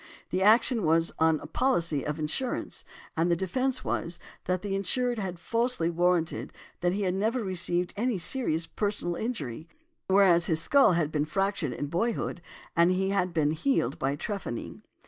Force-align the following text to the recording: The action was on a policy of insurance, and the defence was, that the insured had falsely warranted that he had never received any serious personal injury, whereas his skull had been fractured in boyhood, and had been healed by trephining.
The 0.31 0.41
action 0.41 0.81
was 0.83 1.11
on 1.19 1.39
a 1.41 1.45
policy 1.45 2.03
of 2.03 2.17
insurance, 2.17 2.83
and 3.15 3.29
the 3.29 3.35
defence 3.35 3.85
was, 3.85 4.19
that 4.45 4.63
the 4.63 4.73
insured 4.73 5.19
had 5.19 5.37
falsely 5.39 5.91
warranted 5.91 6.51
that 6.79 6.93
he 6.93 7.03
had 7.03 7.13
never 7.13 7.43
received 7.43 7.93
any 7.95 8.17
serious 8.17 8.65
personal 8.65 9.15
injury, 9.15 9.67
whereas 10.07 10.47
his 10.47 10.59
skull 10.59 10.93
had 10.93 11.11
been 11.11 11.25
fractured 11.25 11.73
in 11.73 11.85
boyhood, 11.85 12.41
and 12.75 12.91
had 13.11 13.31
been 13.31 13.51
healed 13.51 13.99
by 13.99 14.15
trephining. 14.15 14.81